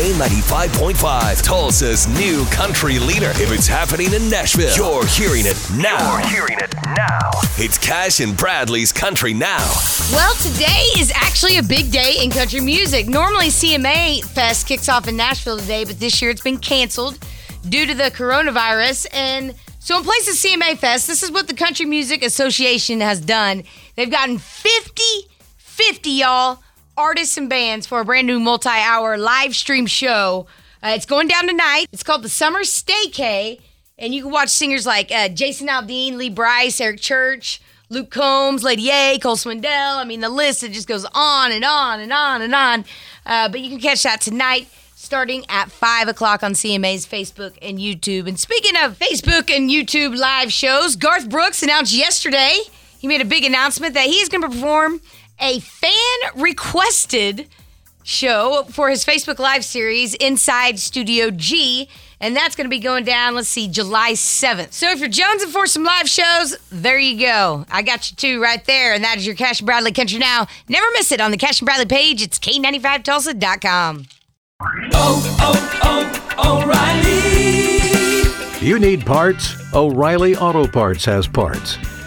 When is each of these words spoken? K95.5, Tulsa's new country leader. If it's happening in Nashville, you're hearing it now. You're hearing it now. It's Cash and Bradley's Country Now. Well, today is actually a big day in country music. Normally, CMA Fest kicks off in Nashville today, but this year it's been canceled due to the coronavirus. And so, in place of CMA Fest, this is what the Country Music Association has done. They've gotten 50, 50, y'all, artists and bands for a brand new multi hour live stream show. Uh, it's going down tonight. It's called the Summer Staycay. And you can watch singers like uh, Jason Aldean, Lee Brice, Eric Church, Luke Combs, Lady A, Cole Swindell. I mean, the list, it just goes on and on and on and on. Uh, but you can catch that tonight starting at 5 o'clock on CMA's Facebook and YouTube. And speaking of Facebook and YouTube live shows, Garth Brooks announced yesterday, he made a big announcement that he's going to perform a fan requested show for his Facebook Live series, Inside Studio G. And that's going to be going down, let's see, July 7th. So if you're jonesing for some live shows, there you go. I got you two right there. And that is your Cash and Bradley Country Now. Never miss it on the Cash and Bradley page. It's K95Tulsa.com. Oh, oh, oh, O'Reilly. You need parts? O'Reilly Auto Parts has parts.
K95.5, 0.00 1.42
Tulsa's 1.42 2.08
new 2.08 2.46
country 2.46 2.98
leader. 2.98 3.32
If 3.32 3.52
it's 3.52 3.66
happening 3.66 4.14
in 4.14 4.30
Nashville, 4.30 4.74
you're 4.74 5.06
hearing 5.06 5.44
it 5.44 5.62
now. 5.76 6.16
You're 6.16 6.26
hearing 6.26 6.56
it 6.58 6.74
now. 6.96 7.28
It's 7.58 7.76
Cash 7.76 8.20
and 8.20 8.34
Bradley's 8.34 8.92
Country 8.92 9.34
Now. 9.34 9.58
Well, 10.10 10.34
today 10.36 10.86
is 10.96 11.12
actually 11.14 11.58
a 11.58 11.62
big 11.62 11.92
day 11.92 12.14
in 12.22 12.30
country 12.30 12.62
music. 12.62 13.08
Normally, 13.08 13.48
CMA 13.48 14.24
Fest 14.24 14.66
kicks 14.66 14.88
off 14.88 15.06
in 15.06 15.18
Nashville 15.18 15.58
today, 15.58 15.84
but 15.84 16.00
this 16.00 16.22
year 16.22 16.30
it's 16.30 16.40
been 16.40 16.56
canceled 16.56 17.18
due 17.68 17.84
to 17.84 17.92
the 17.92 18.04
coronavirus. 18.04 19.06
And 19.12 19.54
so, 19.80 19.98
in 19.98 20.04
place 20.04 20.26
of 20.30 20.34
CMA 20.34 20.78
Fest, 20.78 21.08
this 21.08 21.22
is 21.22 21.30
what 21.30 21.46
the 21.46 21.54
Country 21.54 21.84
Music 21.84 22.24
Association 22.24 23.02
has 23.02 23.20
done. 23.20 23.64
They've 23.96 24.10
gotten 24.10 24.38
50, 24.38 25.02
50, 25.58 26.10
y'all, 26.10 26.62
artists 27.00 27.38
and 27.38 27.48
bands 27.48 27.86
for 27.86 28.00
a 28.00 28.04
brand 28.04 28.26
new 28.26 28.38
multi 28.38 28.68
hour 28.68 29.16
live 29.16 29.56
stream 29.56 29.86
show. 29.86 30.46
Uh, 30.82 30.92
it's 30.94 31.06
going 31.06 31.28
down 31.28 31.46
tonight. 31.46 31.86
It's 31.92 32.02
called 32.02 32.22
the 32.22 32.28
Summer 32.28 32.60
Staycay. 32.60 33.60
And 33.98 34.14
you 34.14 34.22
can 34.22 34.30
watch 34.30 34.50
singers 34.50 34.86
like 34.86 35.10
uh, 35.10 35.28
Jason 35.28 35.68
Aldean, 35.68 36.16
Lee 36.16 36.30
Brice, 36.30 36.80
Eric 36.80 37.00
Church, 37.00 37.60
Luke 37.88 38.10
Combs, 38.10 38.62
Lady 38.62 38.90
A, 38.90 39.18
Cole 39.18 39.36
Swindell. 39.36 39.96
I 39.96 40.04
mean, 40.04 40.20
the 40.20 40.28
list, 40.28 40.62
it 40.62 40.72
just 40.72 40.88
goes 40.88 41.06
on 41.14 41.52
and 41.52 41.64
on 41.64 42.00
and 42.00 42.12
on 42.12 42.42
and 42.42 42.54
on. 42.54 42.84
Uh, 43.24 43.48
but 43.48 43.60
you 43.60 43.70
can 43.70 43.80
catch 43.80 44.02
that 44.02 44.20
tonight 44.20 44.68
starting 44.94 45.44
at 45.48 45.70
5 45.70 46.08
o'clock 46.08 46.42
on 46.42 46.52
CMA's 46.52 47.06
Facebook 47.06 47.56
and 47.62 47.78
YouTube. 47.78 48.28
And 48.28 48.38
speaking 48.38 48.76
of 48.76 48.98
Facebook 48.98 49.50
and 49.50 49.70
YouTube 49.70 50.16
live 50.18 50.52
shows, 50.52 50.96
Garth 50.96 51.28
Brooks 51.30 51.62
announced 51.62 51.94
yesterday, 51.94 52.58
he 52.98 53.08
made 53.08 53.22
a 53.22 53.26
big 53.26 53.44
announcement 53.44 53.94
that 53.94 54.06
he's 54.06 54.28
going 54.28 54.42
to 54.42 54.48
perform 54.48 55.00
a 55.40 55.60
fan 55.60 56.18
requested 56.36 57.48
show 58.02 58.64
for 58.70 58.90
his 58.90 59.04
Facebook 59.04 59.38
Live 59.38 59.64
series, 59.64 60.14
Inside 60.14 60.78
Studio 60.78 61.30
G. 61.30 61.88
And 62.22 62.36
that's 62.36 62.54
going 62.54 62.66
to 62.66 62.70
be 62.70 62.80
going 62.80 63.04
down, 63.04 63.34
let's 63.34 63.48
see, 63.48 63.66
July 63.66 64.12
7th. 64.12 64.72
So 64.72 64.90
if 64.90 65.00
you're 65.00 65.08
jonesing 65.08 65.50
for 65.50 65.66
some 65.66 65.84
live 65.84 66.06
shows, 66.06 66.54
there 66.70 66.98
you 66.98 67.18
go. 67.18 67.64
I 67.70 67.80
got 67.80 68.10
you 68.10 68.16
two 68.16 68.42
right 68.42 68.62
there. 68.66 68.92
And 68.92 69.02
that 69.04 69.16
is 69.16 69.24
your 69.24 69.34
Cash 69.34 69.60
and 69.60 69.66
Bradley 69.66 69.92
Country 69.92 70.18
Now. 70.18 70.46
Never 70.68 70.86
miss 70.92 71.12
it 71.12 71.20
on 71.20 71.30
the 71.30 71.38
Cash 71.38 71.60
and 71.60 71.66
Bradley 71.66 71.86
page. 71.86 72.20
It's 72.20 72.38
K95Tulsa.com. 72.38 74.04
Oh, 74.92 75.38
oh, 75.40 76.34
oh, 76.36 76.62
O'Reilly. 76.62 78.66
You 78.66 78.78
need 78.78 79.06
parts? 79.06 79.54
O'Reilly 79.72 80.36
Auto 80.36 80.66
Parts 80.66 81.06
has 81.06 81.26
parts. 81.26 81.78